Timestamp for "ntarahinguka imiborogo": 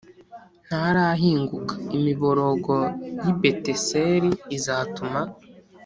0.67-2.75